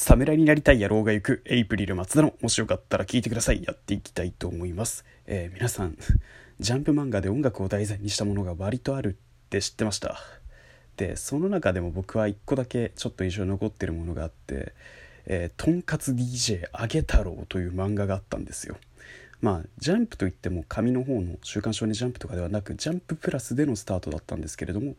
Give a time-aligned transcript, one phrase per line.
[0.00, 3.64] 侍になりたい野郎が行くエイプリル松田のもしよかったら聞いてください。
[3.64, 5.98] やっていきたいと思います、えー、皆さん
[6.60, 10.20] ジャンプ漫画で音楽を題材にしたものが割とあるって知ってました。
[10.96, 14.72] でその中でも僕は1個だけちょっと印象に残ってるものがあって
[15.26, 18.78] 「えー、とんかつ DJ あげ太郎」という漫画があったんですよ。
[19.40, 24.94] まあジャンプといっても紙の方の「週刊少年ジャンプ」とかではなくジャンププラスでのスタートだったんですけれども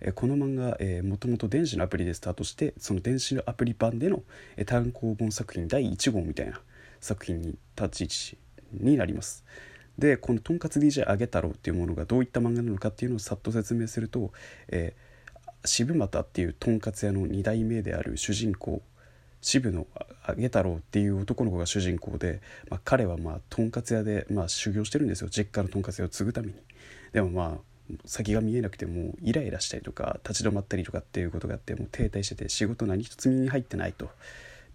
[0.00, 4.22] えこの漫画、え、もともと電子のアプリでスタートしてその電子のアプリ版での、
[4.56, 6.60] え単行本作品第1号みたいな
[7.00, 8.38] 作品に立ち位置
[8.84, 9.44] になります。
[9.98, 14.32] でこの「とんかつ DJ あげ太郎」っていうものがどういった漫画なのかっていうのをさっと説明すると、
[14.68, 18.82] えー、渋又っていうとんかつ屋の2代目である主人公
[19.40, 19.86] 渋野
[20.24, 25.28] あげ太郎っていう男の子が主人公で、まあ、彼はまあとんかつ屋で、まあ、修行してるんですよ。
[25.28, 26.54] 実家のとんかつ屋を継ぐために。
[27.12, 27.73] でもまあ
[28.06, 34.10] 先が見えなくてもイライラしたりとか立ち止まったりとかっていうことがあってもう停滞してて仕事何一つ身に入ってないと。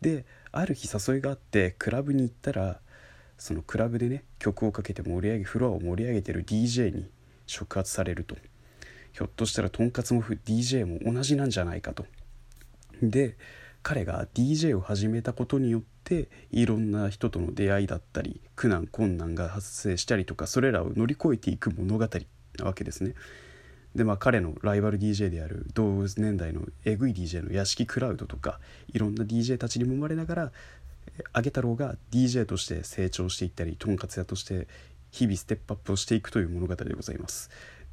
[0.01, 2.79] である日誘いがあってクラブに行ったら
[3.37, 7.09] そのクラブでね曲をかけて盛り上げフロアを盛り上げてる DJ に
[7.47, 8.35] 触発されると。
[9.11, 12.05] ひょっとしたらとんかつも DJ も同じなんじゃないかと。
[13.01, 13.37] で
[13.81, 22.07] 彼が DJ を始めたことによっていろんな人との出会いだったり苦難困難が発生したりとかそれらを乗り越えていく物語。
[22.65, 23.13] わけですね。
[23.95, 28.59] でまあ彼のライバル DJ である同年代のエグい DJ の屋敷クラウドとか
[28.93, 30.51] いろんな DJ たちに揉まれながら
[31.33, 34.67] あげ太郎が DJ として成長していったりとんかつ屋として
[35.11, 37.49] 日々ステップアップをしていくという物語でございます。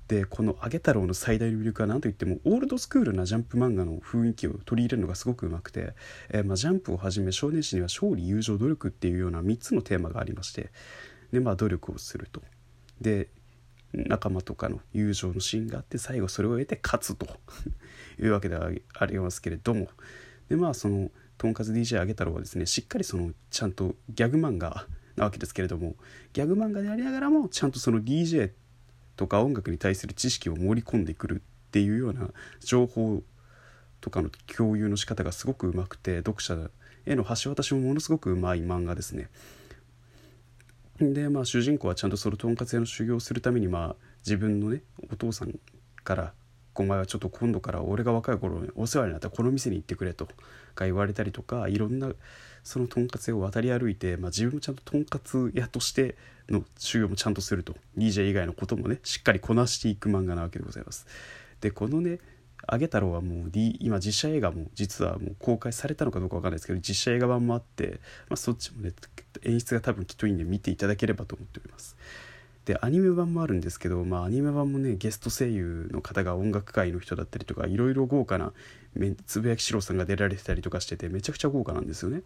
[0.08, 5.94] でこの「あげ太郎」の最大の魅力は何といってもオールドスクールなジャンプ漫画の雰囲気を取り入れるのがすごくうまくて、
[6.28, 10.70] えー、まあ、ジャンプをはじめ少年誌には勝利友情努力っていうような3つのテーマがありまして
[11.32, 12.42] でまあ努力をすると。
[13.00, 13.28] で
[13.96, 17.26] 仲間とかの友情のシーンがあって最後それを得て勝つと
[18.20, 19.88] いうわけではありますけれども
[20.48, 24.86] でまあそのとんかつ DJ あげ太郎はですねしっかりそのちゃんとギャグ漫画
[25.16, 25.96] なわけですけれども
[26.32, 28.52] ギャグ漫画でありながらもちゃんとその DJ
[29.16, 32.30] とか音楽に対する知識を盛り込んでくるっていうような
[32.60, 33.22] 情報
[34.00, 36.70] とかの共有の仕方がすごくうまくて読者
[37.06, 39.28] への橋渡しもものすごくうまい漫画ですね。
[41.00, 45.58] でまあ主人公はちゃんとそのとんかつ屋の修行をするためにまあ自分のねお父さん
[46.04, 46.32] から
[46.74, 50.26] 「お前はちょっと今度から俺が若い頃にお世話になったこの店に行ってくれ」と
[50.74, 52.12] か言われたりとかいろんな
[52.62, 56.16] そのとんかつ屋を渡り歩いて、まあ、自分もちゃんととんかつ屋として
[56.48, 61.06] の修行もちゃんとすると DJ 以外のこともねしっかりこなしていく漫画なわけでございます。
[61.60, 62.18] でこのね
[62.66, 68.92] あげ太郎はもう、D、今実写映画も実はもう公開されたのかどうかわかんないですけど実写映画版もあって、まあ、そっちもね
[69.44, 71.96] 演出が多分きっといいんで見ていただければと思っております。
[72.66, 78.52] でアニメ版もあるんですけど、まあ、アニメ版もねゲスト声優の方が音楽界の人だったりとかいろいろ豪華な
[79.26, 82.22] つぶやきしろさんが出られてたりとかしててめちゃくちゃ豪華なんですよね。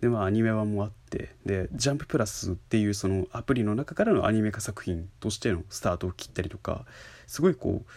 [0.00, 6.86] でまあアニメ版もあってでジャンププラスっていうそのアプリの中からのアニメ化作品としてのスタートを切ったりとか
[7.26, 7.90] すごいこう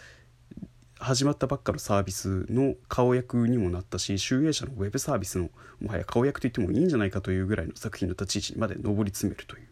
[1.04, 9.68] 始まったばっかのサービスの顔役にもなったし集英社のウェブサービスのもはや顔役と言ってもいいんじゃないかというぐらいの作品の立ち位置にまで上り詰めるという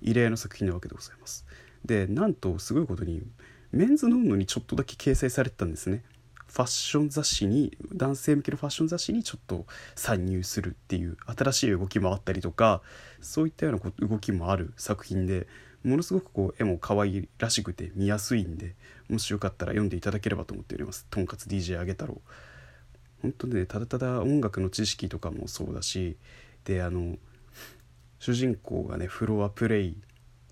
[0.00, 1.44] 異例の作品なわけでございます。
[1.84, 3.22] でなんとすごいことに
[3.72, 6.02] メンズノンノにちょっとだけ掲載されてたんですね。
[6.46, 12.80] ファッション雑誌に男性向けのファッション雑誌にちょっと参入するっていう新しい動きもあったりとか
[13.20, 15.46] そういったような動きもある作品で
[15.84, 18.74] ものすごくこう絵も可愛らしくて見やすいんで
[19.08, 21.06] もしよかったら読んでいただければと思っております。
[21.10, 22.20] とんかつ DJ あげ太郎
[23.22, 26.16] 本当ねただただ音楽の知識とかもそうだし
[26.64, 27.16] であの
[28.18, 29.98] 主人公がねフロアプレイ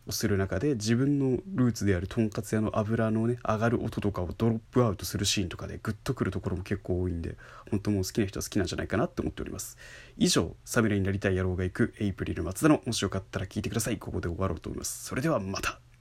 [0.07, 7.37] をする中で自分のルーツであるとんかつ屋の油のね上がる音とかをドロップアウトするシーンとかでグッとくるところも結構多いんで
[7.71, 9.77] 本当もう好きな人は好きなんじゃないかなって思っております。
[10.17, 13.99] 以上サムラになりたい野郎が行くエイプリル松田のもしよかったら聞いてください。
[13.99, 15.05] ここで終わろうと思います。
[15.05, 15.82] それではまた。